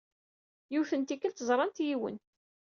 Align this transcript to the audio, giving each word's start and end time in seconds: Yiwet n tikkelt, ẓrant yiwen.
Yiwet 0.71 0.93
n 0.95 1.01
tikkelt, 1.03 1.43
ẓrant 1.47 1.83
yiwen. 1.85 2.17